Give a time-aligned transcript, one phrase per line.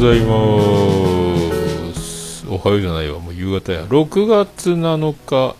[0.00, 2.46] ざいます。
[2.48, 3.18] おはようじゃないわ。
[3.18, 3.84] もう夕方や。
[3.84, 5.56] 6月7日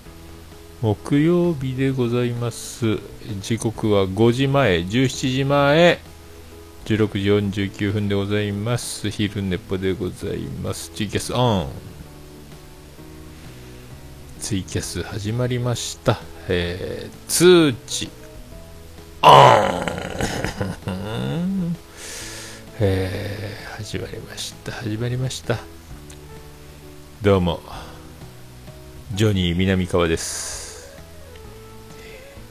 [0.80, 2.98] 木曜日でございます。
[3.42, 5.98] 時刻は5時前17時前。
[6.86, 9.10] 16時49分でございます。
[9.10, 10.90] 昼寝っぽでございます。
[10.94, 11.68] ツイキャスオン。
[14.40, 16.18] ツイキャス始まりました。
[16.48, 18.08] えー、通知
[19.20, 19.99] オン。
[22.82, 25.58] えー、始まりました始まりました。
[27.20, 27.60] どうも
[29.12, 30.96] ジョニー南川です。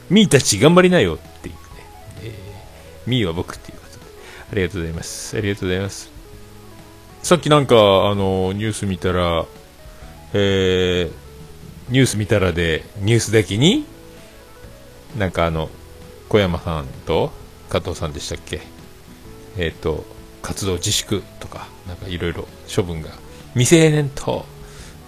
[0.08, 1.60] ミーたち頑張りなよっていうね、
[2.22, 4.04] えー、ミーは僕っていうことで。
[4.52, 5.36] ありがとうございます。
[5.36, 6.12] ありがとうございます。
[7.24, 9.46] さっきなんかあのニュース見たら
[10.32, 11.12] えー、
[11.88, 13.84] ニュース見たらでニュースだけに
[15.18, 15.70] なんかあの
[16.28, 17.32] 小山さんと
[17.68, 18.60] 加藤さんでしたっけ？
[19.58, 23.10] えっ、ー、と活動自粛とか、なんかいろいろ処分が、
[23.54, 24.46] 未成年と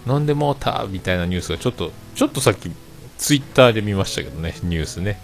[0.07, 2.71] 飲んでもうたみたいなニュースがちょっと、ちょっとさっき
[3.19, 5.21] ツイッターで見ましたけどね、ニュースね。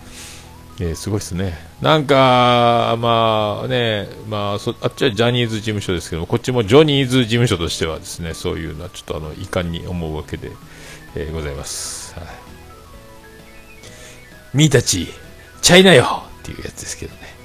[0.80, 1.58] えー、すごいっすね。
[1.82, 10.52] なんか、まあね、まあそ、あっちはジャニーズ事務所ですけど、こっちもジョニーズ事務所としてはですね、そういうのはちょっとあの、遺憾に思うわけで、
[11.16, 12.14] えー、ございます。
[12.14, 12.24] はい。
[14.54, 15.08] みーたち、
[15.60, 17.37] ちゃいなよっていうやつですけどね。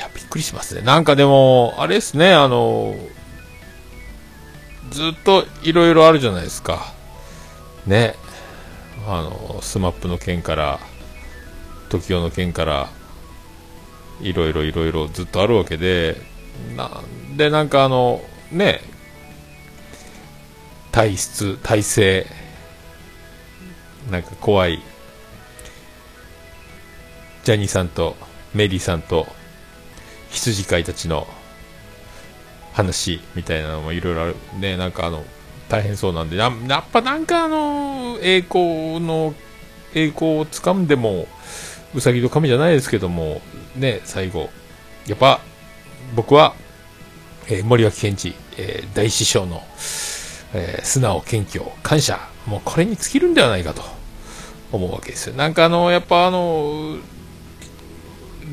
[0.00, 0.82] や、びっくりしますね。
[0.82, 2.94] なんかでも、あれですね、あの、
[4.90, 6.92] ずっといろいろあるじゃないですか。
[7.86, 8.14] ね。
[9.06, 10.80] あの、スマップの件から、
[11.90, 12.88] TOKIO の件から、
[14.20, 16.16] いろいろいろいろずっとあるわけで、
[16.76, 16.86] な
[17.30, 18.82] んでなんかあの、ね、
[20.92, 22.26] 体質、体制、
[24.10, 24.82] なんか怖い、
[27.44, 28.16] ジャニーさんと
[28.54, 29.26] メリーさんと
[30.32, 31.26] 羊飼いたちの
[32.72, 34.36] 話みたいなのもいろいろある。
[34.58, 35.24] ねなんかあの
[35.68, 36.36] 大変そうなんで。
[36.36, 36.52] やっ
[36.92, 39.34] ぱなんかあの栄光の
[39.94, 41.26] 栄光をつかんでも
[41.94, 43.40] うさぎと亀じゃないですけども
[43.76, 44.50] ね最後。
[45.06, 45.40] やっぱ
[46.14, 46.54] 僕は、
[47.48, 49.62] えー、森脇健児、えー、大師匠の、
[50.52, 52.18] えー、素直謙虚感謝。
[52.46, 53.82] もうこれに尽きるんではないかと
[54.72, 55.34] 思うわけですよ。
[55.34, 56.98] なんかあのやっぱあの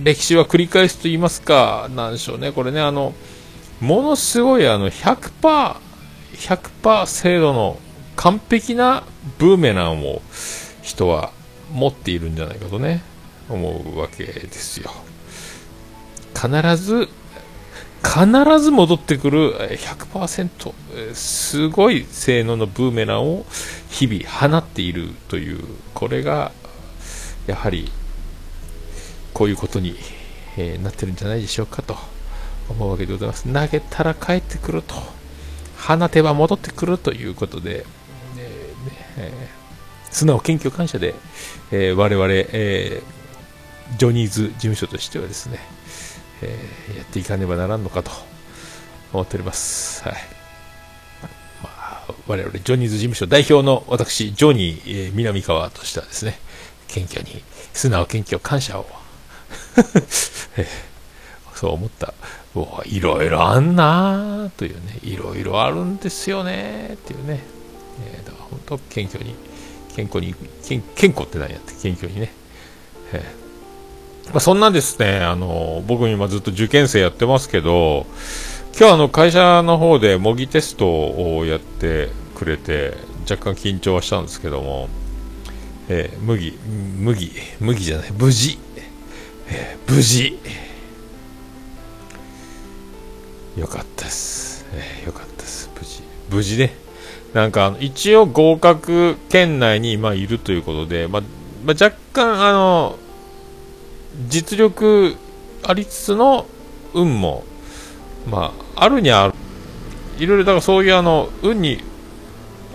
[0.04, 3.14] 歴史は繰り返すと言いますか、なんでしょうね、これね、あの、
[3.80, 5.76] ものすごいあの100%、
[6.36, 7.80] 100%精度の
[8.16, 9.04] 完璧な
[9.38, 10.22] ブーメランを
[10.82, 11.32] 人は
[11.72, 13.02] 持っているんじゃないかとね、
[13.50, 14.92] 思うわけですよ。
[16.36, 17.10] 必ず、
[18.04, 20.74] 必ず戻ってくる100%、
[21.14, 23.46] すごい性能のブーメランを
[23.90, 26.52] 日々放っているという、これが、
[27.48, 27.92] やはり
[29.38, 29.96] こういうことに、
[30.58, 31.96] えー、なってるんじゃないでしょうかと
[32.70, 33.44] 思うわけでございます。
[33.44, 34.96] 投げたら帰ってくると、
[35.78, 37.86] 放てば戻ってくるということで、
[38.36, 41.14] えーねえー、素直、謙虚、感謝で、
[41.72, 45.60] えー、我々、えー、ジョニーズ事務所としてはですね、
[46.42, 48.10] えー、やっていかねばならんのかと
[49.14, 50.04] 思っております。
[50.04, 50.14] はい
[51.62, 56.40] まあ、我々ジョニーズ事務所代表の私、ジョニー、えー、南川としてはですね、
[56.88, 57.44] 謙虚に、
[57.74, 58.88] 素直、謙虚、感謝を
[61.56, 62.14] そう思った。
[62.86, 67.44] いろいろあんなというね、いろいろあるんですよねっていうね。
[68.04, 69.36] えー、だから本当、謙虚に、
[69.96, 70.34] 健康に、
[70.68, 72.32] 健健康って何やって、謙虚にね。
[73.14, 78.06] えー、まあ、そんなですね、あの、僕今ずっと受験生やってますけど、
[78.80, 82.96] 今日あの会社の方で模擬テストをやってくれて、
[83.30, 84.90] 若干緊張はしたんですけども、
[85.90, 86.58] えー、麦、
[87.00, 88.60] 麦、麦じゃない、無事、
[89.88, 90.38] 無事。
[93.58, 95.70] よかったです、えー、よかったです。
[95.76, 96.04] 無事。
[96.30, 96.76] 無事ね。
[97.34, 101.22] なんか一応合格圏内に今いるということで、ま、
[101.66, 102.98] まあ、若干あの
[104.28, 105.16] 実力
[105.64, 106.46] ありつつの
[106.94, 107.44] 運も
[108.30, 109.34] まああるにはある。
[110.20, 111.80] いろいろだからそういうあの運に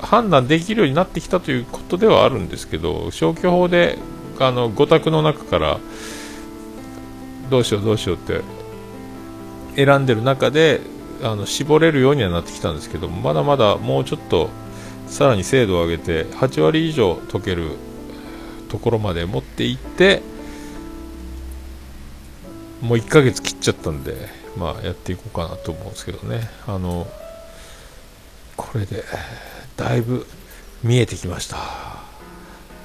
[0.01, 3.99] 判断できるようになってきたということではあるんですけど消去法で
[4.39, 5.79] あの5択の中から
[7.53, 8.41] どうしようどうしようって
[9.77, 10.81] 選んでる中で
[11.23, 14.49] あの絞れるようにはなってきたんですけどまだまだもうちょっと
[15.07, 17.77] さらに精度を上げて8割以上解ける
[18.71, 20.23] ところまで持っていって
[22.81, 26.49] もう1ヶ月切っちゃったんで、まあ、やっていこうかなと思うんですけどね。
[26.67, 27.07] あの
[28.57, 29.05] これで
[29.77, 30.27] だいぶ
[30.83, 31.59] 見えてきました。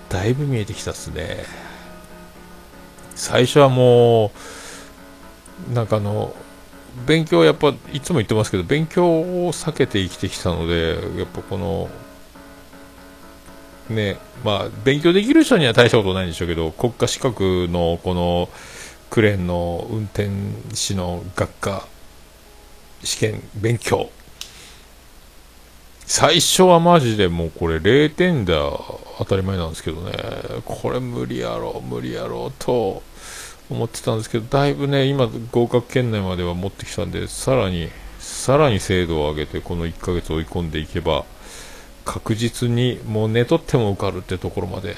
[0.10, 1.67] だいぶ見えてきたっすね。
[3.18, 4.32] 最初はも
[5.70, 6.36] うなんかあの
[7.06, 11.90] 勉強やっぱいつも言ってますけど勉強を避けて生きてきたのでやっぱこの
[13.90, 18.50] ねまあ勉強できる人には大したことないんでしょうけど国家資格のこの
[19.10, 20.30] クレーンの運転
[20.74, 21.88] 士の学科
[23.04, 24.12] 試験勉強
[26.08, 28.54] 最初はマジでもうこれ0点で
[29.18, 30.14] 当たり前なんですけどね。
[30.64, 33.04] これ無理やろ無理やろうと
[33.70, 37.90] 思ってたんですけどだいぶね今合格圏内までは持ってきたんでさらに
[38.20, 41.26] さらに精度を上げてこの1ヶ月追い込んでいけば
[42.06, 44.96] 確実にもう寝とっても受かるってところまで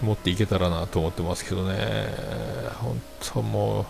[0.00, 2.06] 持っていけたらなと思ってますけどね。
[2.76, 3.02] 本
[3.34, 3.86] 当もう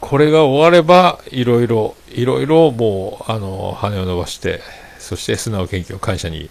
[0.00, 4.60] これが終わればいろいろいろいろもうあの羽を伸ばして
[4.98, 6.50] そして素直研究を感謝に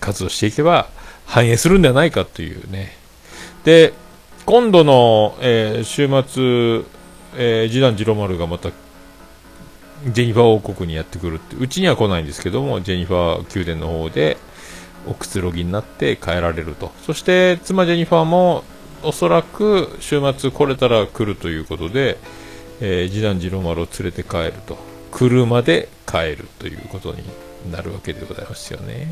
[0.00, 0.88] 活動していけば
[1.26, 2.92] 反映するんではないかというね。
[3.64, 3.92] で
[4.44, 6.84] 今度の、えー、週末、
[7.36, 8.70] えー、次男次郎丸がまた
[10.08, 14.36] ジェニファー王国にやってくるってうちには来ないんですけどもジェニファー宮殿の方で
[15.06, 16.90] おくつろぎになって帰られると。
[17.06, 18.64] そして妻ジェニファーも
[19.02, 22.18] おそらく週末来れたら来るということで、
[22.84, 24.76] えー、次男次郎丸を連れて帰ると。
[25.12, 27.22] 車で帰るということに
[27.70, 29.06] なるわけでございますよね。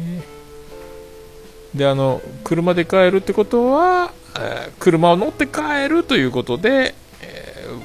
[1.74, 7.80] であの車で帰るってことは、えー、車を乗って帰るということで、えー、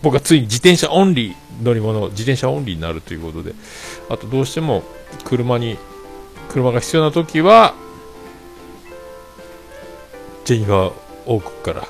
[0.00, 3.52] 僕はついに自転車オンリー乗り物自転車オンリーになるということで
[4.08, 4.84] あとどうしても
[5.24, 5.76] 車に
[6.48, 7.74] 車が必要な時は
[10.46, 10.92] ジェニファー
[11.26, 11.86] 王国から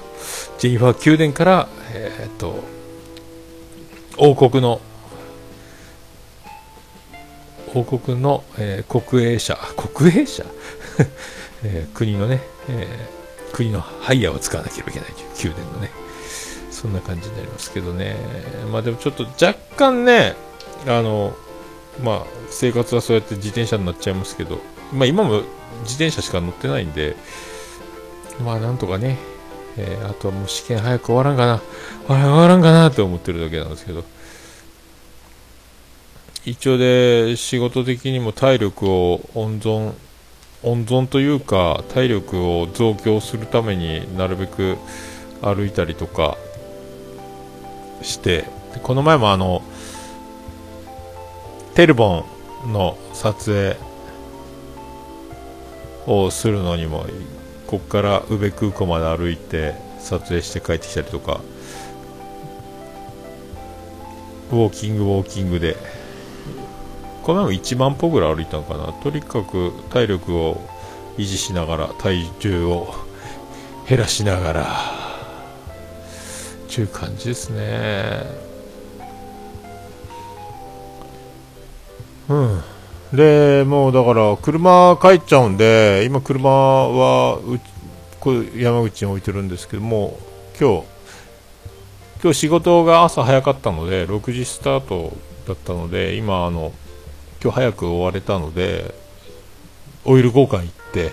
[0.59, 2.63] ジェニファー宮殿からえー、っと
[4.19, 4.81] 王国の
[7.75, 10.45] 王国の、えー、国営者国営者、
[11.65, 16.03] えー、国のね、えー、国のハイヤーを使わなければいけないという宮殿のね
[16.83, 18.17] そんな感じになりますけどね。
[18.73, 20.35] まあでもちょっと若干ね、
[20.85, 21.37] あの、
[22.03, 24.59] まあ生活はそうやって自転車になっちゃいますけど、
[24.93, 25.43] まあ今も
[25.83, 27.15] 自転車しか乗ってないんで、
[28.45, 29.17] まあなんとかね、
[29.77, 31.61] えー、あとはもう試験早く終わらんかな、
[32.07, 34.05] 終わらんかなって思ってるだけなんですけど、
[36.45, 39.95] 一応で仕事的にも体力を温存、
[40.63, 44.77] 温存というか体力を増強するためになるべく
[45.41, 46.37] 歩いたりとか
[48.03, 48.45] して
[48.83, 49.63] この前もあの
[51.75, 52.25] テルボ
[52.67, 53.77] ンの撮影
[56.07, 57.07] をするのにも
[57.73, 61.41] ここから宇部空港まで歩いて撮影して帰ってきたりとか。
[64.51, 65.79] ウォーキングウォーキングで。
[67.23, 68.93] この前も1万歩ぐらい歩いたのかな。
[68.93, 70.61] とにかく体力を
[71.17, 72.95] 維持しながら体重を
[73.89, 74.67] 減らしながら。
[76.69, 78.27] ちゅう感じですね。
[82.29, 82.63] うん。
[83.13, 87.61] でもうだから車帰っちゃうんで今車はう
[88.57, 90.19] 山口に置いてるんですけども
[90.59, 90.87] 今日
[92.23, 95.13] 今日仕事が朝早かったので6時スタート
[95.47, 96.73] だったので今あの
[97.43, 98.95] 今日早く終われたので
[100.05, 101.11] オイル交換行って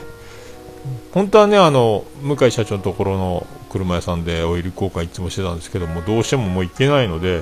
[1.12, 7.42] 本当はねあの向井社長のところの車屋さんでオイル交換いつもしてたんですけどもどうしてももう行けないので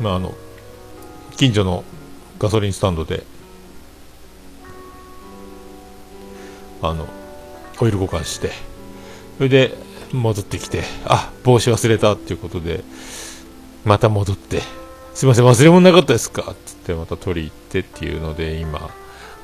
[0.00, 0.34] まああの
[1.36, 1.84] 近所の
[2.38, 3.24] ガソリンスタンドで
[6.82, 7.06] あの
[7.80, 8.50] オイル交換して
[9.36, 9.74] それで
[10.12, 12.84] 戻ってきてあ帽子忘れたっていうことで
[13.84, 14.60] また戻って
[15.14, 16.52] すいません忘れ物なかったですか？
[16.52, 18.90] っつってまた取り行ってっていうので今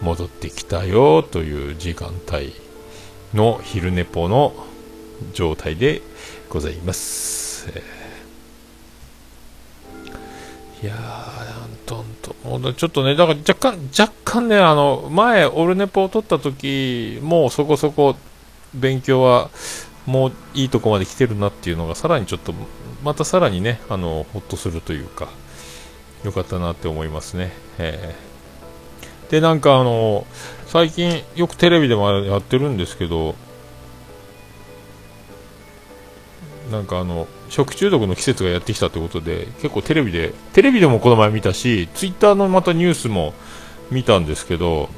[0.00, 2.52] 戻ってきたよという時間帯
[3.34, 4.54] の昼寝ぽの
[5.32, 6.02] 状態で
[6.48, 7.97] ございます。
[10.82, 18.16] いやー、どんと、ちょっとね、だから若干、若干ね、あの、前、オルネポを取った時もうそこそこ
[18.74, 19.50] 勉強は、
[20.06, 22.54] もういいとこまで来てるなっていうのが、さらにちょっと、
[23.02, 25.28] またさらにね、あの、ほっとするというか、
[26.24, 27.52] よかったなって思いますね。
[27.78, 28.28] えー
[29.30, 30.26] でなんかあの
[30.66, 33.34] 最近よくテレビでもやってるんですけど
[36.70, 43.32] なんかあの食中毒の季節がやってきたということで結構テレビでテレビでもこの前見たしツイッターのまたニュースも
[43.90, 44.90] 見たんですけど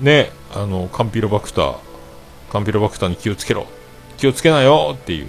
[0.00, 1.76] ねあのカンピロバクター
[2.50, 3.66] カンピロバクターに気をつけろ
[4.18, 5.28] 気をつけなよっていう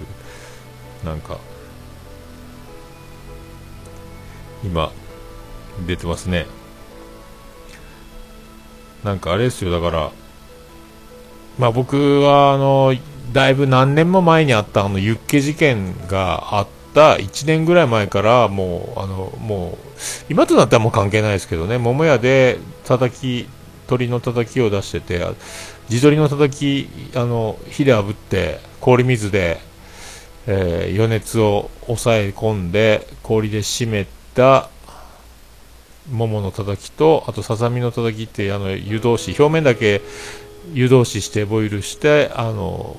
[1.04, 1.38] なんか
[4.62, 4.90] 今
[5.86, 6.46] 出てますね。
[9.04, 10.10] なんかあれですよ、だから、
[11.58, 12.94] まあ僕はあの、
[13.32, 19.88] だいぶ何年も前にあったあのユッケ事件があった1年ぐらい前からもうあのもう
[20.30, 21.78] 今となってはもう関係ないですけどね。
[21.78, 23.48] 桃屋で叩き
[23.88, 25.18] 鶏の叩きを出してて
[25.88, 29.58] 地鶏の叩きあの火で炙って氷水で、
[30.46, 34.68] えー、余熱を抑え込んで氷で締めた
[36.10, 40.00] もものたたきとあとささみのたたきってあの湯通し表面だけ
[40.72, 42.96] 湯通ししてボイルしてあの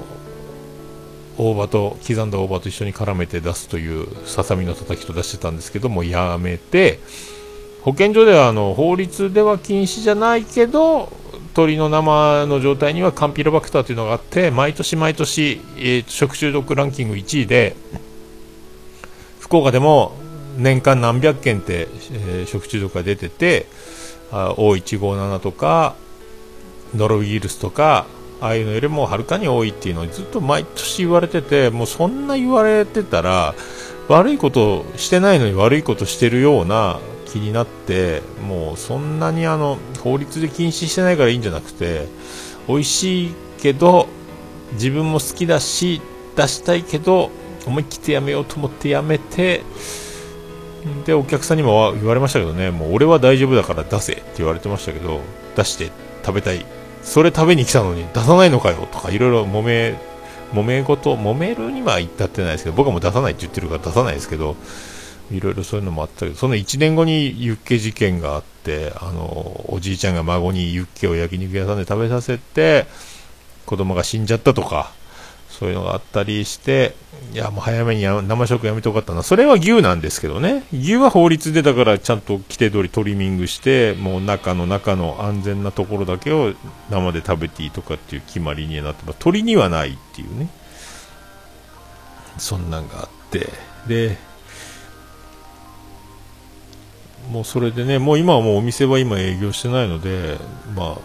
[1.40, 7.00] 大葉と刻んだ大葉と一緒に絡めて出すというささみのたたきと出してたんですけどもやめて
[7.82, 11.10] 保健所ではあの法律では禁止じゃないけど
[11.52, 17.76] 鶏の生の状態にはカンピロバクターというのがあって毎年毎年、えー、食中毒ランキング1位で
[19.40, 20.12] 福岡でも
[20.58, 23.66] 年間何百件って、えー、食中毒が出てて
[24.32, 25.96] O157 とか
[26.96, 28.06] ノロウイルスとか
[28.42, 33.54] ああいうのよりもはるかに多いっていうのをずっと毎年言われててもうそんな言われてたら
[34.08, 42.08] 悪いことしてないのに悪いことしてるような気になってもうそんなにあの法律で禁止してないからいいんじゃなくて
[42.68, 44.08] 美味しいけど
[44.74, 46.02] 自分も好きだし
[46.36, 47.30] 出したいけど
[47.68, 49.64] 思い切ってやめようと思ってやめて
[51.06, 55.20] でお客さんにも言われましたけどねもう俺は大丈夫だから出せって言われてましたけど
[55.56, 55.92] 出して
[56.24, 56.79] 食べたい。
[57.04, 59.96] それ食べに来たのに出さないのかよとかいろいろ揉め
[60.52, 64.56] 揉め事揉めるには至ってないですけど僕はもう出さないって言ってるから出さないですけど
[65.32, 72.88] いろいろそういうのもあったけどその1年後にユッケ事件があってあのおじいちゃんが孫にユッケを焼肉屋さんで食べさせて
[73.66, 74.92] 子供が死んじゃったとか
[75.50, 76.96] そういうのがあったりして
[77.34, 79.24] いやもう早めに生食やめてよかったな。
[79.24, 80.64] それは牛なんですけどね。
[80.72, 86.54] 牛は法律でだからちゃんと規定通りトリミングしてもう中の中の安全なところだけを
[86.90, 90.50] 生で食べていいとかっていう決まりになって鳥にはないっていうね。
[92.38, 93.50] そんなんがあって。
[93.88, 94.18] で
[97.32, 100.38] もうそれでね、もう今はもうお店は今営業してないので、
[100.76, 101.02] まあ、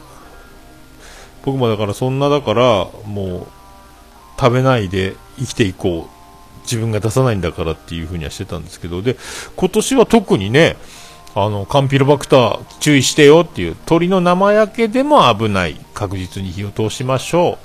[1.45, 3.47] 僕もだからそんなだから、もう
[4.39, 6.15] 食べないで生きていこう。
[6.65, 9.17] 自分が出さないんだからっていうふうにはしてたんですけど、で、
[9.57, 10.77] 今年は特にね、
[11.35, 15.77] あの、カンピロバクター注意してよっていう、鳥の生焼けでも危ない。
[15.93, 17.59] 確実に火を通しましょ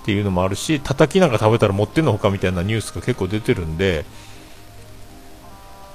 [0.00, 4.04] うっていうのもあるし、叩きなんか食べたら持ってんのほかみたいなニュースが結構出てるんで、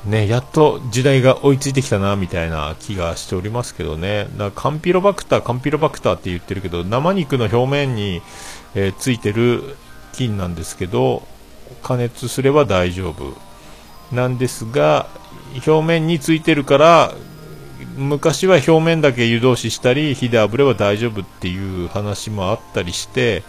[0.06, 8.22] ね、やっと時代が追いついてきたなみたいな気がしておりますけどね、だカンピロバクター、カンピロバクターって言ってるけど、生肉の表面に、
[8.76, 9.76] えー、ついてる
[10.16, 11.28] 菌なんですけど、
[11.84, 13.36] 加熱すれば大丈夫。
[14.12, 15.08] なんですが、
[15.56, 17.14] 表面についてるから、
[17.98, 23.44] 昔は表面だけ湯通ししたり、火で炙れば大丈夫っていう話もあったりして、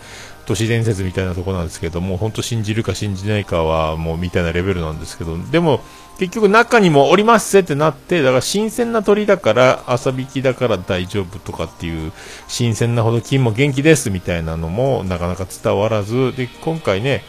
[0.46, 5.80] 都市伝説みたいなとこなんですけども、本当信じるか信じないかはもうみたいなレベルなんですけど、でも、
[6.18, 12.12] 結局中にもおりますぜってなって、だから新鮮な鳥だから、朝引きだから大丈夫とかっていう、
[12.48, 17.22] 新鮮なほど金も元気ですみたいなのもなかなか伝わらず、で、今回ね、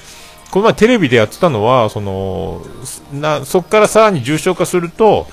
[0.52, 2.62] この前テレビでやってたのは、その、
[3.12, 5.28] な、そこからさらに重症化すると、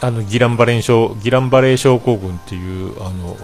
[0.00, 3.36] あの、ギランバレン症、ギランバレー症候群っていう、あの、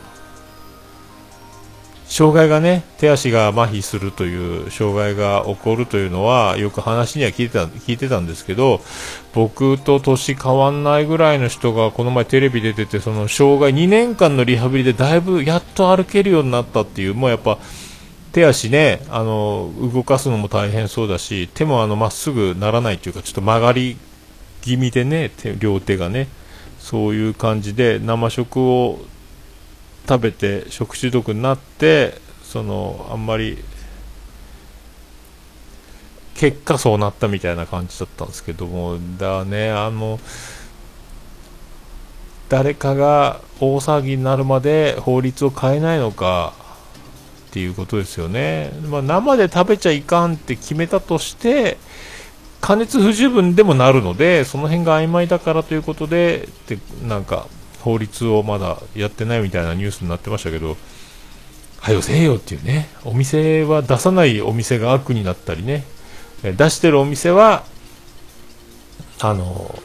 [2.11, 8.81] 障害がね、手足が麻痺するという障害が起こるというのは、よく話には聞いてた聞いてたんですけど、
[9.33, 17.59] 僕と年変わんないぐらいの人がこの前テレビ出てて、その障害2年間のリハビリでだいぶやっと歩けるようになったっていう、もうやっぱ、
[18.33, 23.97] 手足ね、あの、動かすのも大変そうだし、手もあの、まっすぐならないというか、ちょっと曲がり
[24.63, 26.27] 気味でね、両手がね、
[26.81, 28.99] そういう感じで生食を
[30.09, 33.59] 食べて食中毒になってそのあんまり
[36.35, 40.19] 結果そうなったみたいな感じだったんですけどもだねあの
[42.49, 46.55] 誰かが大騒ぎになるまで法律を変えないのか
[47.51, 51.77] っていうことですよね、まあ、生で食べちゃいかんって決めたとして
[52.61, 57.47] 加熱不十分でもなるのでその辺が曖昧だからということででなんか
[57.81, 60.77] 法律をまだやってないみたいなニュースになってましたけど、
[61.81, 65.85] はよせえよっていうね、お店は出さないお店が悪になったりね、
[66.43, 67.65] 出してるお店は、
[69.21, 69.79] あの、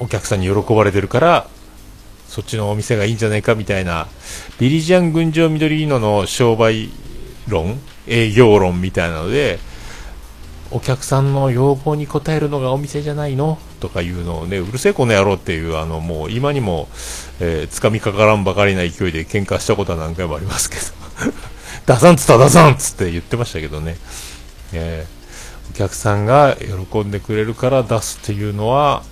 [0.00, 1.48] お客さんに喜ばれてるから、
[2.28, 4.08] そっちのお店がいいんじゃないかみたいな、
[4.58, 6.90] ビリジアン群青緑色の商売
[7.48, 9.58] 論、営業論みたいなので、
[10.70, 16.88] お客さんの要望に応えるのがお店じゃないのとかいうのをね、うるせえこの野郎っていう、あの、もう今にも、
[17.40, 20.82] えー、つかみかからんばかりな勢いで喧嘩したことは何回もありますけど
[21.94, 23.96] 出さんつったら出さんっつって言ってましたけどね。
[24.72, 26.56] えー、お客さんが
[26.90, 29.02] 喜んでくれるから出すっていうのは、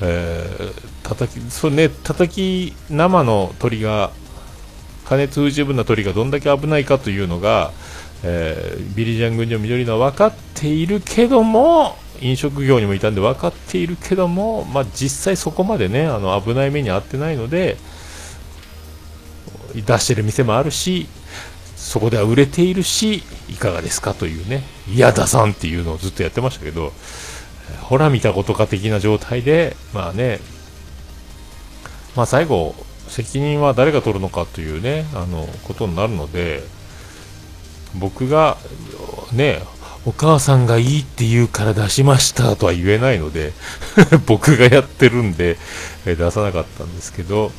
[0.00, 0.72] えー、
[1.02, 4.10] 叩き、そうね、叩き、生の鳥が、
[5.06, 7.72] 加熱不十分な鳥がどんだけ危ないかというのが、
[8.22, 17.76] えー、ビリジャン軍上緑のは分かっているけども、飲食業にもいたんで分かっているけども、まあ、実際そこまでね、あの危ない目に遭ってないので、
[19.74, 21.06] 出してる店もあるし、
[21.76, 26.94] そこでは売れているし、いかがですかというね、嫌ださんっていうのをずっとやってましたけど、
[27.82, 30.40] ほら見たことか的な状態で、まあね、
[32.16, 32.74] まあ最後、
[33.08, 36.62] 責任は誰が取るのかというね、あの、ことになるので、
[37.94, 38.56] 僕が、
[39.32, 39.60] ね、
[40.06, 43.52] お母さんがいいって言うから出しましたとは言えないので
[44.26, 45.56] 僕がやってるんで、
[46.04, 47.52] え出さなかったんですけど、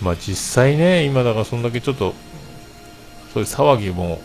[0.00, 2.14] まあ実際ね、今だからそんだけちょっと、
[3.32, 4.20] そういう騒ぎも、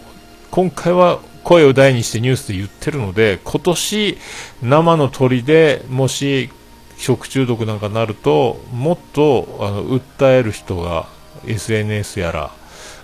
[0.49, 4.17] 今回は声を大にしてニュースで言ってるので、今年
[4.61, 6.49] 生の鳥でもし
[6.97, 11.07] 食中毒なんかなると、もっとあの訴える人が
[11.45, 12.51] SNS やら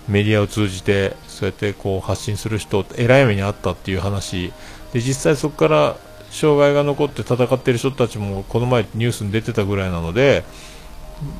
[0.08, 4.52] メディアを通じてそうやってこう発信する人、えらい目にあったっていう話、
[4.92, 5.96] で実際そこから
[6.32, 10.42] 障害が残って戦っている人たちもこの前ニュースに出てたぐらいなので、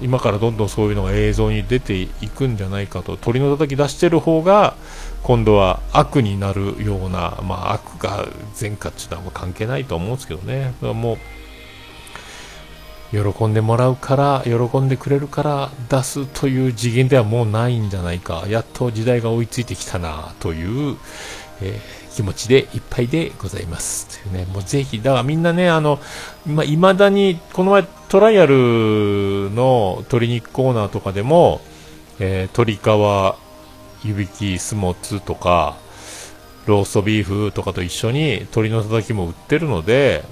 [0.00, 3.16] 今からどんどんそういうのが映像に出ていくんじゃないかと。
[3.16, 4.76] 鳥の叩き出してる方が
[5.24, 10.74] 今度は悪になるような、まあ、悪が善かっていうのは関係ないと思うんですけどね。
[10.80, 11.18] もう
[13.10, 20.96] 喜んでもらうから喜んでくれるから出すという次元ではもうないんじゃないかやっと時代が追いついてきたなという、
[21.62, 24.20] えー気持ちでいっぱいでございます。
[24.20, 26.00] というね、もうぜひ、だからみんなね、あの
[26.48, 31.60] い、まあ、未だに、この前トライアルの鶏肉コーナーとかでも、
[32.18, 35.76] えー、鶏皮、湯引き、スモツとか、
[36.66, 40.24] ローストビーフとかと一緒に鶏のたたきも売ってるので、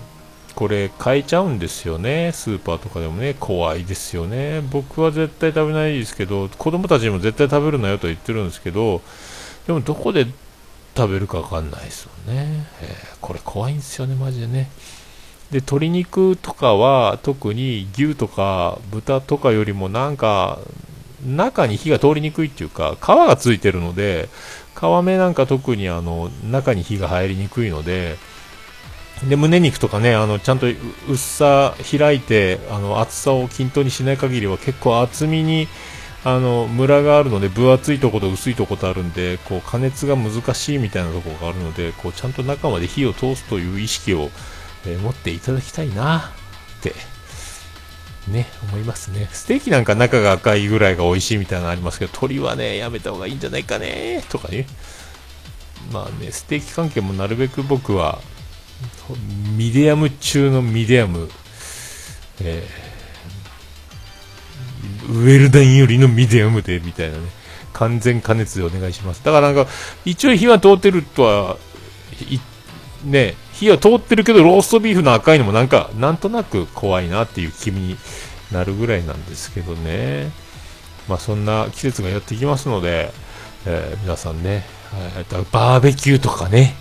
[0.57, 2.33] これ買えちゃうんですよね。
[2.33, 4.63] スーパーとかでもね、怖いですよね。
[4.73, 9.03] 僕は絶対食べないですけど、子供たちにも絶対食べるなよと言ってるんですけど、
[9.67, 10.27] でもどこで
[10.97, 14.71] 食べるか分かんないですよね、えー、これ怖いんですよねマジでね
[15.51, 20.59] で鶏肉とかは特に牛とか豚とかよりもなんか
[21.25, 24.29] 中に火が通りにくいっていうか皮がついてるので
[24.75, 28.17] 皮目なんか特にあの中に火が入りにくいので
[29.25, 30.67] で胸肉とかねあのちゃんと
[31.09, 35.69] 薄さ開いてあの厚さを均等にしない限りは結構厚みに
[36.23, 44.31] あのムラがあるので分厚いとこと薄いとことあるんでこう加熱が難しいみたいなところがあるのでこうちゃんと中まで火を通すという意識を、
[44.85, 46.33] えー、持っていただきたいな
[46.79, 46.93] って
[48.29, 49.29] ね思いますね。
[49.33, 54.67] ステーキなんか中が赤いぐらいが美味しいみたいなのありますけど鶏はねやめた方がいいんじゃないかねとかね。
[55.93, 58.21] まあねステーキ関係もなるべく僕は
[59.57, 61.29] ミディアム中のミディアム、
[62.41, 62.87] えー
[65.09, 67.25] ウェルダンよりのミディアムで、みたいなね。
[67.73, 69.23] 完全加熱でお願いします。
[69.25, 69.71] だからなんか、
[70.05, 71.57] 一応火は通ってるとは、
[73.05, 77.97] ね、火は通ってるけど、ローストビーフの赤いのもなんか、なんとなく怖いなっていう気味に
[78.51, 80.31] なるぐらいなんですけどね。
[81.09, 83.13] まあそんな季節がやってきますので、
[83.67, 84.65] えー、皆さんね、
[85.17, 86.75] えー、バーベキューとかね、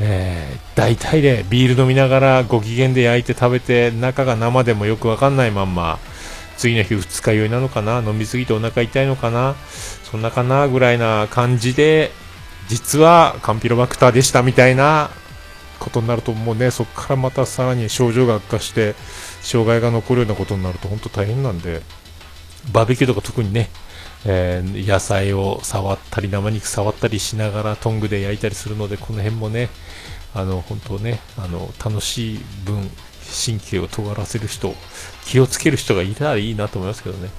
[0.00, 5.98] えー、大体でビール飲みながらご機嫌で焼いて食べて中が生でもよくわかんないまんま
[6.56, 9.54] 次の日二日酔いなのかな飲みすぎてお腹痛いのかな
[10.04, 12.10] そんなかなぐらいな感じで
[12.68, 15.10] 実はカンピロバクターでしたみたいな
[15.78, 18.94] ことになるともうねそこからまたさらに症状が悪化して
[19.40, 21.82] 障害が残るようなことになると本当大変なんで
[22.72, 23.68] バーベキューとか特にね、
[24.28, 29.68] えー、野菜を触ったり生肉触ったりしながらトングで焼いたりするのでこの辺もね
[30.34, 32.90] あの本当ねあの楽しい分
[33.26, 34.74] 神経を尖らせる人、
[35.24, 37.30] 気をつける人がいたらいいなと思いますけどね。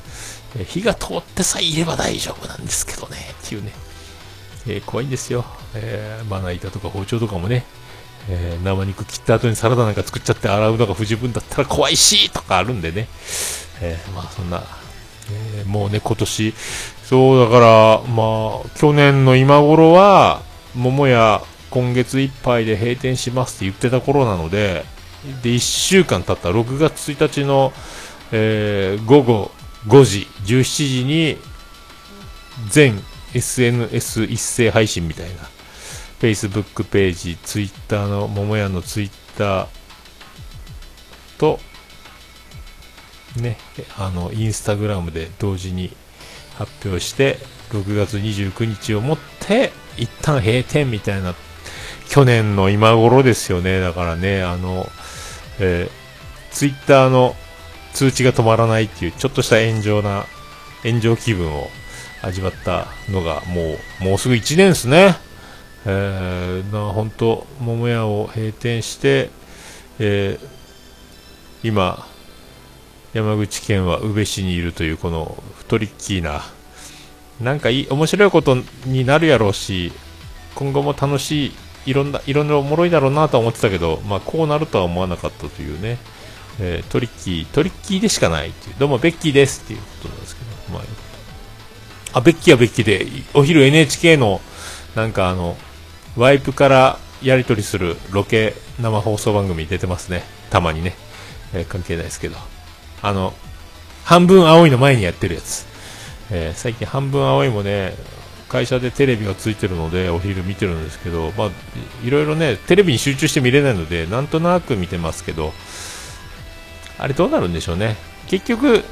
[0.58, 3.72] え火が通ってさえいれば大丈夫なんですけどね、っていうね。
[4.68, 5.46] えー、怖いんですよ。
[5.76, 7.66] え、まな板とか包丁とかもね、
[8.30, 13.08] えー、生肉切った後にサラダなんか作っちゃって洗うのが不十分だったら怖いしとかあるんでね。
[13.82, 14.64] えまあそんな、
[15.32, 16.54] えもうね、今年、
[17.04, 20.42] そうだから、まあ、去年の今頃は、
[20.76, 24.86] 桃屋今月いっぱいで閉店しますって言ってた頃なので、
[25.42, 27.74] で1週間経った6月1日の、
[28.32, 29.52] えー、午後
[29.88, 31.38] 5時17時に
[32.70, 33.00] 全
[33.34, 35.36] SNS 一斉配信みたいな
[36.20, 39.68] Facebook ページ Twitter の桃屋の Twitter
[41.38, 41.60] と
[43.38, 43.58] ね
[43.98, 45.96] あのインスタグラムで同時に
[46.56, 47.38] 発表して
[47.70, 51.34] 6月29日をもって一旦閉店みたいな
[52.10, 53.82] 去年の今頃ですよね。
[53.82, 54.88] だからねあの、
[55.60, 57.36] えー、ツイッターの
[57.94, 60.26] 通知が止まらないっていうちょっとした炎上な
[60.84, 61.68] 炎上気分を
[62.22, 65.16] 味わったのがもうもうすぐ1年ですね。
[65.86, 69.30] えー、な本当桃屋を閉店して、
[70.00, 72.06] えー、今
[73.18, 76.44] 山口県は宇部市にいるというこのトリッキーな
[77.42, 79.92] なんかいい面白いことになるやろうし
[80.54, 81.52] 今後も楽しい
[81.88, 85.98] いろんないろんなおもろいだろうなとは思ってたけど、まあ、こうなるとは思わなかったというね、
[86.60, 90.84] えー、トリッキートリッキーでしかないっていうどうもベッキーですっていうことなんですけど、まあ、
[92.20, 94.42] あベッキーはベッキーでお昼 NHK の
[94.96, 95.58] なんかあの
[96.16, 100.22] ワイプからやり取りするロケ生放送番組出てますね。
[100.52, 100.94] たまにね。
[101.54, 102.57] えー、関係ないですけど。
[103.08, 103.34] あの、
[104.04, 105.66] 半分青いの前にやってるやつ。
[106.30, 107.96] えー、最近半分青いもね、
[108.50, 111.50] 会社でテレビがついてるのでお昼見てるんですけど、まあ、
[112.06, 115.54] いろいろね、テレビに集中して見れないので、なんとなく見てますけど、
[116.98, 117.96] あれどうなるんでしょうね。
[118.28, 118.84] 結局、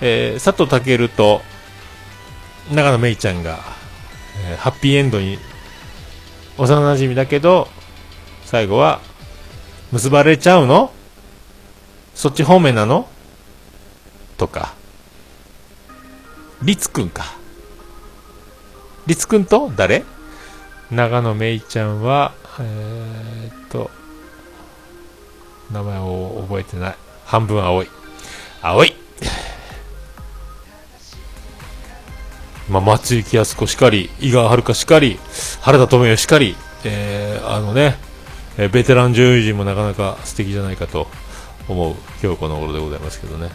[0.00, 1.42] えー、佐藤健と
[2.72, 3.58] 長野めいちゃんが、
[4.48, 5.38] えー、ハッピーエンドに
[6.56, 7.68] 幼馴染だけど、
[8.46, 9.00] 最後は、
[9.92, 10.92] 結ばれちゃうの？
[12.14, 13.06] そっち方面なの？
[14.36, 14.74] とか。
[16.62, 17.24] 律くんか。
[19.06, 19.70] 律くんと？
[19.76, 20.04] 誰？
[20.90, 23.90] 長野めいちゃんは、えー、っと、
[25.72, 26.96] 名前を覚えてない。
[27.24, 27.88] 半分青い。
[28.62, 28.94] 青い
[32.70, 35.18] まあ、松雪靖子しかり、井川遥しかり、
[35.60, 37.96] 原田知世しかり、えー、あのね、
[38.56, 41.08] えー、ベテラン女優陣もなかなか素敵じゃないかと
[41.68, 43.50] 思う今日この頃でございますけどね。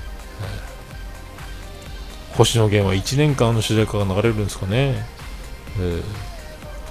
[2.36, 5.06] 星野源は1年間の主題歌が流れるんですかね。
[5.78, 6.04] えー、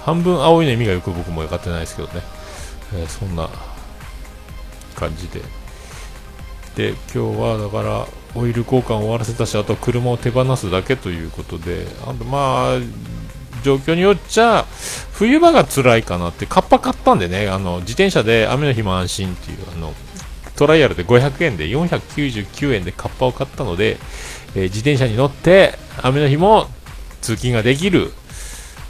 [0.03, 2.21] 半分青いの意味がよく僕も分かってないですけどね。
[2.93, 3.49] えー、そんな
[4.95, 5.41] 感じで。
[6.75, 12.79] で、今日はだから、オイル交換を終わらせたし、あと車を手放すだけということで、あとまあ、
[13.63, 14.65] 状況によっちゃ、
[15.13, 19.93] 冬場が辛いかなって、カッパ買ったんでね、あの、自転車で雨の日も安心っていう、あの、
[20.55, 23.97] トライアルで500円で499円でカッパを買ったので、
[24.55, 26.67] えー、自転車に乗って雨の日も
[27.21, 28.11] 通勤ができる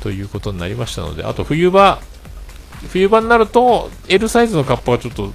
[0.01, 1.99] ということになりましたので、あと冬場、
[2.89, 5.33] 冬場になると L サイズのカッパがちょっと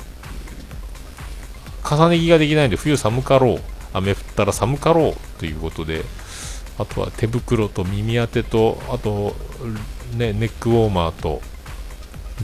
[1.88, 3.60] 重ね着ができないんで冬寒かろう
[3.92, 6.02] 雨降ったら寒かろうということで、
[6.78, 9.36] あとは手袋と耳当てと、あと、
[10.16, 11.40] ね、ネックウォーマーと、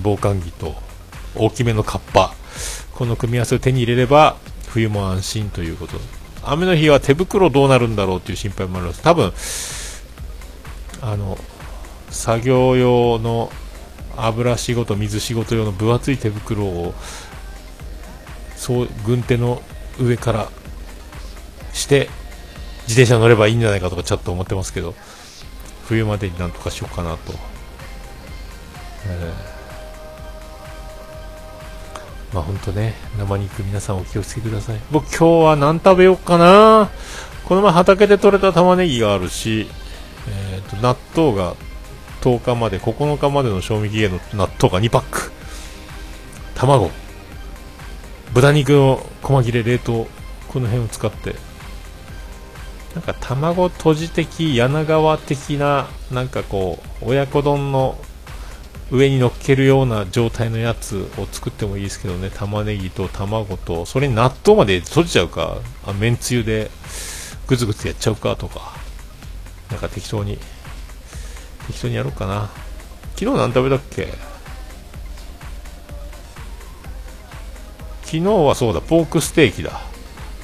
[0.02, 0.76] 防寒着と、
[1.34, 2.34] 大きめのカッパ、
[2.92, 4.36] この組み合わせを手に入れれば、
[4.68, 5.98] 冬も安心ということ。
[6.44, 9.03] 雨の日は手袋どうなるんだろうという心配もあります。
[9.03, 9.33] 多分、
[11.03, 11.38] あの、
[12.11, 13.50] 作業用の
[14.16, 16.94] 油仕事、水仕事用の分厚い手袋を、
[18.57, 19.62] そう、軍手の
[19.98, 20.48] 上から
[21.72, 22.09] して
[22.83, 24.94] 自転車乗ればいいんじゃないかとかちょっと思ってますけど
[25.87, 27.33] 冬までになんとかしようかなと、
[29.07, 29.49] えー、
[32.32, 34.80] まあ本当ね生肉皆さんお気をつけください。
[34.90, 36.90] 僕今日は何食べようかな。
[37.44, 39.66] この前畑で採れた玉ねぎがあるし、
[40.28, 41.56] えーと、納豆が
[42.20, 45.32] 10日まで9日までの賞味期限の納豆が2パック。
[46.54, 46.90] 卵
[48.32, 50.06] 豚肉の細切れ冷凍
[50.48, 51.34] この辺を使って。
[52.94, 57.96] なんか卵とじ的柳川的ななんかこう親子丼の
[58.90, 62.31] 上に乗っけるような状態のやつを作ってもいいですけどね。
[62.31, 65.59] 玉ねぎと卵とそれに納豆まで閉じちゃうか。
[65.87, 66.70] あめんつゆで
[67.46, 68.72] グツグツやっちゃうかとか。
[69.70, 70.38] なんか適当に
[71.68, 72.50] 適当にやろうかな。
[73.16, 74.09] 昨日何食べたっけ？
[78.03, 79.70] 昨日はそうだポークステーキだ。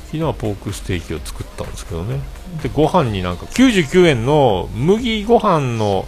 [0.07, 2.21] 昨日はポークステーキを作ったんですけどね。
[2.63, 6.07] でご飯になんか99円の麦ご飯の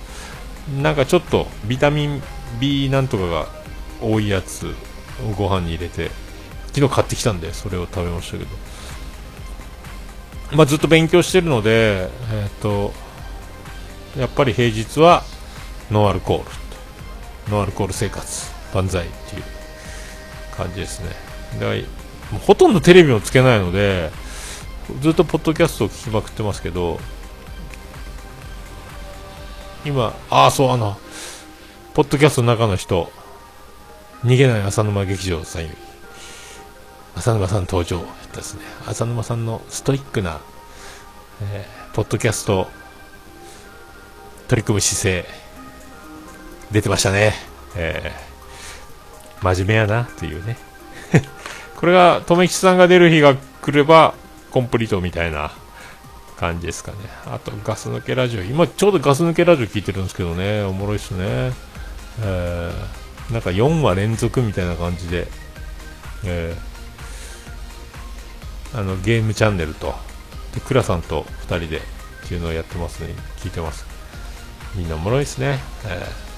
[0.82, 2.22] なんかちょっとビタミン
[2.60, 3.46] B なんとかが
[4.00, 4.70] 多いやつを
[5.36, 6.10] ご飯に入れて
[6.72, 8.50] 昨日買ってきたんでそれを食べましたけど。
[10.52, 12.94] まあ、ずっと勉強してるので、えーと、
[14.18, 15.22] やっぱり平日は
[15.90, 16.44] ノンアルコール
[17.52, 19.42] ノンアルコール生活万歳っていう
[20.56, 21.10] 感じですね。
[21.60, 21.84] で
[22.46, 24.10] ほとんどテレビもつけないので
[25.00, 26.98] ずっとポッドキャストを聞きまくってますけど
[29.84, 30.96] 今ああそうあの
[31.94, 33.10] ポッドキャストの中の人
[34.24, 35.62] 逃げない浅沼劇場さん
[37.16, 38.02] 浅沼さん登場
[38.34, 40.40] ですね浅沼さんのストイックな、
[41.42, 42.68] えー、ポッドキャスト
[44.48, 45.26] 取り組む姿勢、
[46.72, 47.34] 出てましたね。
[47.76, 50.56] えー、真面目やなっていうね。
[51.76, 54.14] これが、とめきちさんが出る日が来れば、
[54.50, 55.52] コンプリートみたいな
[56.38, 56.98] 感じですかね。
[57.26, 58.42] あと、ガス抜けラジオ。
[58.42, 61.52] 今、ちょうどガス抜けラジオ聞いてるんですけどね、おもろいっすね。
[62.20, 65.26] えー、なんか4話連続みたいな感じで、
[66.24, 69.94] えー、あの、ゲームチャンネルと、
[70.54, 71.80] で、クラさんと2人でっ
[72.28, 73.14] ていうのをやってますね。
[73.38, 73.86] 聞いてます。
[74.74, 75.58] みんなおもろいっすね。
[75.86, 76.28] えー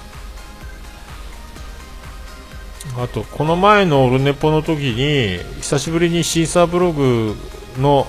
[2.98, 7.36] あと、この前のオルネポの時に、久しぶりにシーサーブログ
[7.78, 8.06] の、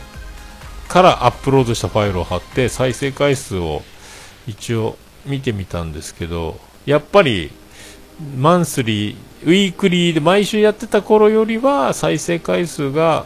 [0.91, 3.81] からアップロードしたファイルを貼って、再生回数を
[4.45, 7.49] 一応見てみたんですけど、やっぱり、
[8.37, 13.25] マンスリー、ウィークリーで毎週やってた頃よりは、再生回数が、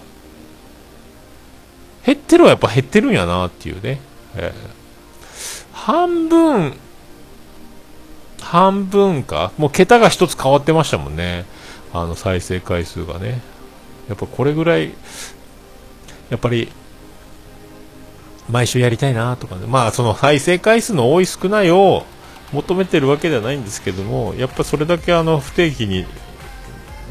[2.05, 3.99] 減ってるはやっぱ減ってるんやなっていうね。
[4.35, 6.73] えー、半分、
[8.41, 11.45] 半分かもう桁が1つ変わってましたもんね。
[11.93, 13.41] あの再生回数がね。
[14.07, 14.93] やっぱこれぐらい、
[16.29, 16.71] やっぱり、
[18.49, 19.65] 毎週やりたいなとかね。
[19.67, 22.05] まあその再生回数の多い少ないを
[22.51, 26.05] 求めてるわけではないんですけども、やっぱそれだけあの不定期に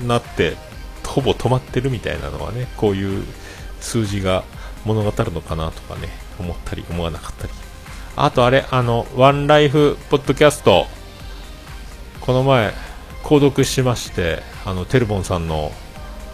[0.07, 0.57] なって、
[1.05, 3.25] ほぼ止まってるみたいなのはね、こういう
[3.81, 4.45] 数字が
[4.85, 7.53] 物語るのかなとかね、思ったり思わなかったり。
[8.17, 10.87] あとあれ、あの、ワンライフポッドキャスト、
[12.21, 12.73] この前、
[13.23, 15.73] 購読しまして、あの、テルボンさんの、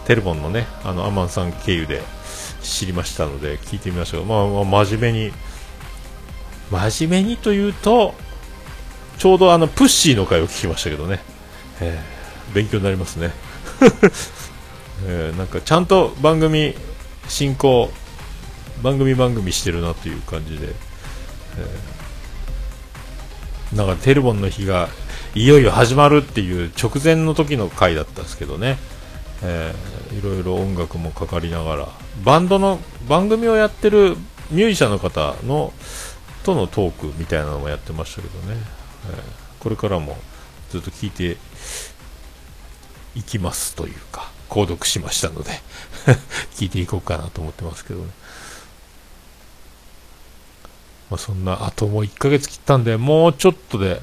[0.07, 2.03] テルボンのね、あの、アマンさん経由で
[2.63, 4.25] 知りましたので、聞いてみましょう。
[4.25, 5.33] まあ、まあ、真面目に、
[6.71, 8.15] 真面目にというと、
[9.19, 11.21] ちょうどあの、プッシーの回を聞きましたけどね、
[11.81, 13.33] えー、勉強になりますね。
[15.07, 16.75] えー、なんか、ちゃんと番組
[17.29, 17.93] 進行、
[18.83, 20.69] 番組番組してるなという感じで、
[21.59, 24.89] えー、なんかテルボンの日が
[25.35, 28.79] いよいよ始まるっていう直前の時の回だったんですけどね、
[29.43, 31.89] えー、いろいろ音楽もかかりながら。
[32.25, 34.17] バンドの番組をやってる
[34.51, 35.73] ミュージシャンの方の
[36.43, 38.57] とのトークみたいなのもやってましたけどね、
[39.11, 40.17] えー、これからも
[40.71, 41.37] ずっと聞いて
[43.15, 45.51] いきますというか購読しましたので
[46.57, 48.11] 聞いていこうかなと思ってますけどね。
[51.11, 54.01] まあ、そんなあともう1ヶ月切ったんでもうちょっとで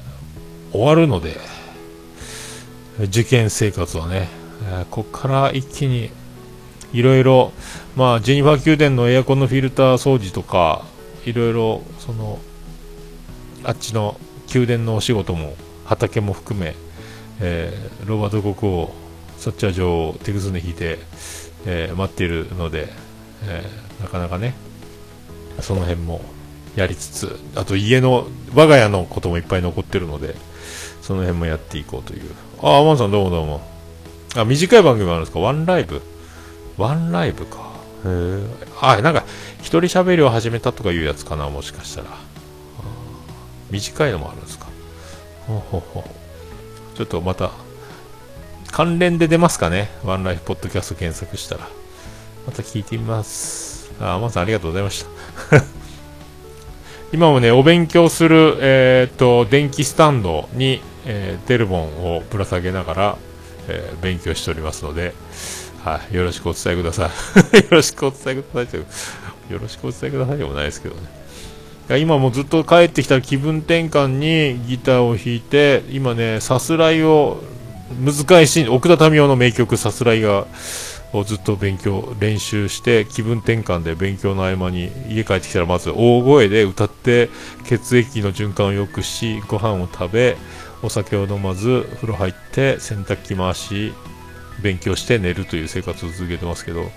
[0.72, 1.40] 終わるので、
[3.00, 6.10] 受験生活はね、ー、ここから一気に
[6.92, 7.52] いろいろ、
[7.96, 10.84] まあ、ジェニファー宮殿のエアコンのフィルター掃除とか、
[11.24, 12.38] いろいろ、その、
[13.64, 14.18] あっちの
[14.54, 15.54] 宮殿のお仕事も、
[15.84, 16.74] 畑も含め、
[17.40, 18.90] えー、ローバート国王、
[19.38, 20.98] サッチャー女王を手ぐずね引いて、
[21.66, 22.88] えー、待っているので、
[23.44, 24.54] えー、なかなかね、
[25.60, 26.20] その辺も
[26.76, 30.34] やりつつ、あと家の、我が家のこともいっぱい残ってるので、
[31.02, 32.22] その辺もやっていこうという。
[32.62, 33.77] あ、アマンさんどうもどうも。
[34.36, 35.40] あ、短い番組あるんですか？
[35.40, 36.02] ワンライブ
[36.76, 37.58] ワンライブか。
[38.04, 38.46] へえ。
[38.80, 39.24] あ、なんか、
[39.60, 42.08] 一人喋りを始めたとかいうやつかな、もしかしたら。
[43.70, 44.66] 短いのもあるんですか？
[45.46, 46.04] ほほほ。
[46.94, 47.50] ちょっとまた、
[48.70, 49.90] 関連で出ますかね？
[50.04, 51.68] ワンライフポッドキャスト検索したら。
[52.46, 53.90] また聞いてみます。
[54.00, 55.04] あ、アマさんありがとうございまし
[55.50, 55.64] た。
[57.12, 63.18] 今もね、お勉強する、えっ、と、電気スタンドに、えー、デルボンをぶら下げながら、
[63.68, 65.14] えー、勉強しておりますので、
[65.84, 67.10] はい、よろしくお伝えくださ
[67.52, 67.56] い。
[67.62, 68.86] よろしくお伝えくださいという、
[69.52, 71.98] よろしくお伝えくださいでもないですけどね。
[72.00, 77.42] 今もずっと帰ってきた気分転換にギターを弾いて、今ね、さすらいを、
[78.04, 80.46] 難しい、奥田民生の名曲さすらいが、
[81.12, 87.30] をずっと勉強、練習して気分転換で勉強の合間に家帰ってきたらまず大声で歌って
[87.64, 90.36] 血液の循環を良くしご飯を食べ
[90.82, 93.92] お酒を飲まず風呂入って洗濯機回し
[94.62, 96.90] 勉強して寝るという生活を続けてますけど、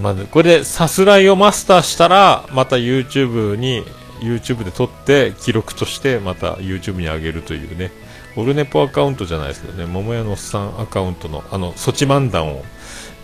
[0.00, 3.82] まあ、これでさすらいをマスターしたらまた YouTube に
[4.20, 7.90] YouTube で撮って記録としてまた YouTube に上げるというね。
[8.36, 9.86] オルネポアカウントじゃないですけどね。
[9.86, 12.64] 桃屋のおっさんアカウントのあのソチ漫談を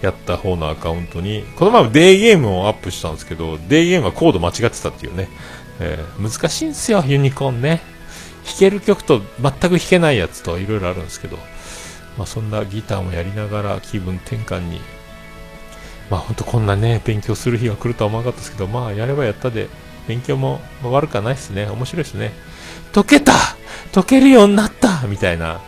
[0.02, 5.28] やった方のアカウントにこの前デーゲームをアップしたんですけどデーゲームはコード間違ってたっていうね、
[5.80, 7.93] えー、難しいんですよユニコーンね。
[8.44, 11.38] 弾ける曲と全く弾けないやつといろいろあるんですけど、
[12.16, 14.80] まあ、そんなギターもやりながら気分転換に。
[16.10, 19.68] まあ本当こんなね勉強する日が来るとは思わなかったですけどまあやればやったで
[20.06, 21.66] 勉強も悪くはないですね。
[21.66, 22.32] 面白いですね。
[22.92, 23.32] 解けた！
[23.92, 25.06] 解けるようになった！
[25.08, 25.62] みたいな、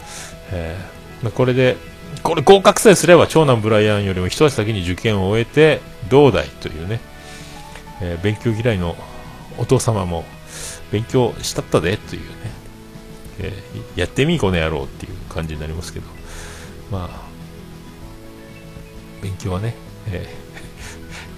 [0.53, 1.79] えー、まあ、これで
[2.23, 7.01] これ合格さえすれば長男ブライアンよりも一足先に受験を終えて同代というね、
[8.03, 8.95] えー、勉強嫌いの
[9.57, 10.25] お父様も
[10.93, 11.97] 勉強したったで？
[11.97, 12.27] というね、
[13.41, 16.07] えー、やってみこの野郎っていう感じになりますけど、
[16.91, 17.27] まあ、
[19.23, 19.75] 勉強はね、
[20.09, 20.29] え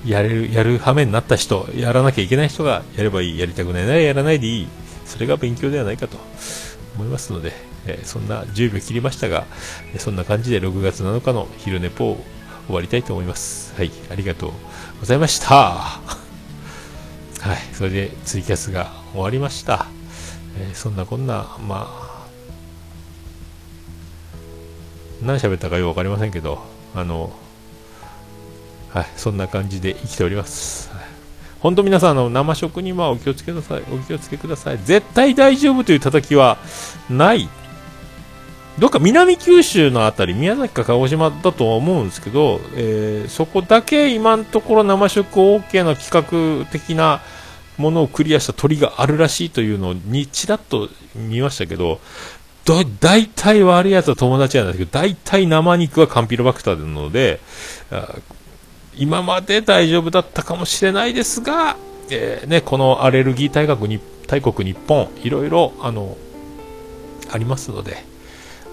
[0.05, 4.69] ー、 やれる、やる羽目になった人、やらなきゃいけない人がやればいい、やりたくないならやらないでいい、
[5.07, 6.19] それが勉強ではないかと
[6.97, 7.53] 思いますので、
[7.87, 9.47] えー、そんな10秒切りましたが、
[9.99, 12.25] そんな感じで6月7日の昼寝ぽを
[12.67, 13.75] 終わりたいと思います。
[13.77, 14.53] はい、ありがとう
[15.01, 15.49] ございました。
[17.41, 19.98] はい、それでツイキャスが終わりました。
[20.61, 22.27] えー、そんなこんな、まあ、
[25.23, 26.63] 何喋ったかよく分かりませんけど、
[26.95, 27.33] あの、
[28.91, 30.91] はい、そんな感じで生きております。
[31.61, 33.83] 本当皆さんあの生食にはお気をつけください。
[33.93, 34.79] お気をつけください。
[34.79, 36.59] 絶対大丈夫という叩きは
[37.11, 37.49] ない
[38.79, 47.21] どっか南九州のあたり、宮崎か鹿児島だとは思うんですけど、えー、そこだけ今のところ生食 OK な企画的な
[47.79, 52.01] ものをクリアした鳥があるらしいというのにちらっと見ましたけど、
[52.65, 57.41] だ、大体悪いやつは友達なんですけど、大体生肉はカンピロバクターなので、
[58.97, 61.77] 今まで大丈夫だったかもしれないですが、
[62.11, 66.17] えー、ね、このアレルギー大国に大国日本、いろいろ、あの、
[67.31, 68.05] ありますので、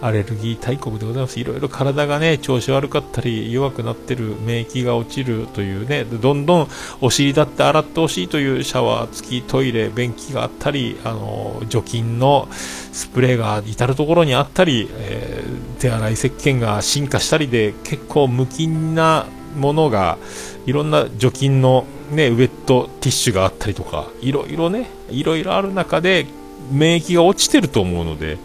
[0.06, 1.40] アレルギー大国でございます。
[1.40, 6.68] いろいろ体がね、調子悪かったり、弱くなってる、免疫が落ちるというね、どんどん
[7.02, 19.26] お尻だって洗ってほしいというシャワー付きトイレ、便器があったり、あの、除菌のスプレーが至る所にあったり、えー、手洗い石鹸が進化したりで、結構無菌な
[19.58, 20.20] ものが、
[20.68, 26.28] いろんな除菌のね、ウェットティッシュがあったりとか、いろいろね、いろいろある中で、
[26.72, 28.38] 免疫が落ちてると思うので、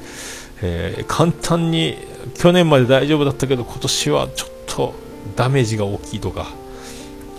[0.62, 1.96] えー、簡単に
[2.34, 4.94] 去年まで大丈夫だったけど今年はちょっと
[5.36, 6.46] ダメージが大きいとか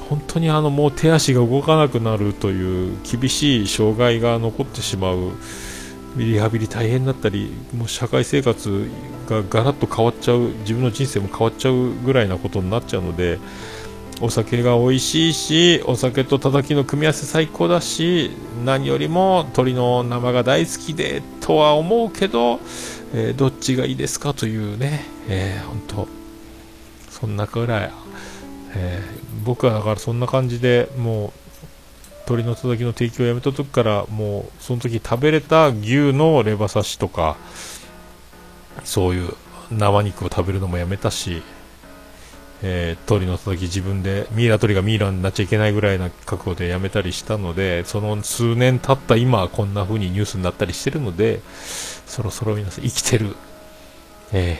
[0.10, 5.31] 本当にあのもう手足が動かなくなるという厳しい障害が残ってしまう
[6.17, 8.89] リハビリ大変だったりもう社会生活
[9.29, 13.39] がガラッと変わっちゃう自分の人生も変わっちゃうぐらいなことになっちゃうので
[14.19, 18.31] お酒が美味しいしお酒とたたきの組み合わせ最高だし
[18.65, 22.60] 何よりも鶏の生が大好きでとは思うけど
[23.13, 26.08] えー、どっちがいいですかというね、えー、本当
[27.10, 27.91] そんなくらい、
[28.74, 31.32] えー、僕はだからそんな感じでもう
[32.26, 37.36] 鳥のたたきの提供をやめた時からもうその時食べれた牛のレバ刺しとか
[38.86, 39.34] そういう
[39.71, 41.43] 生肉を食べるのもやめたし、
[42.63, 51.41] えー、鳥のたたき自分でミイラ取りがミイラになっちゃいけないぐらいな覚悟でやめたりしたのでその数年経った今はこんな風にニュースになったりしてるので
[52.12, 53.36] そろそろ皆さん生きてる、
[54.34, 54.58] えー、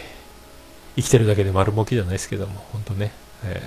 [0.96, 3.12] 生きてるだけで丸儲けじゃないですけども、本当ね、
[3.44, 3.62] え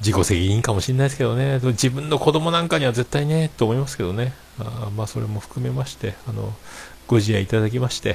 [0.00, 6.54] ー、自己責任かもしれないですけどね、自分の子供なんかには絶対ね、と思いますけどね、あまあそれも含めまして、あの、
[7.10, 8.14] ご自愛いただきまして、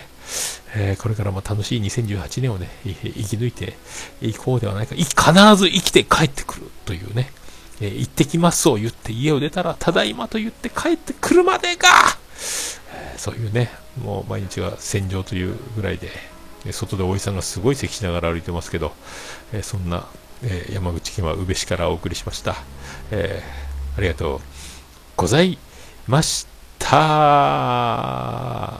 [0.73, 3.75] えー、これからも楽しい2018年をね、生き抜いて
[4.21, 5.11] いこうではないか、必
[5.57, 7.29] ず生きて帰ってくるというね、
[7.81, 11.89] えー、行ってきますを言って家を出たら、ただいまと言って帰ってくるまでが、
[13.17, 13.69] そういうね、
[14.01, 16.09] もう毎日が戦場というぐらいで、
[16.71, 18.93] 外でおじさんがすごい咳しながら歩いてますけど、
[19.51, 20.07] えそんな、
[20.41, 22.55] え山口県は宇部市からお送りしました。
[23.11, 24.39] えー、ありがとう
[25.17, 25.57] ござい
[26.07, 26.54] ました。
[26.79, 28.71] 타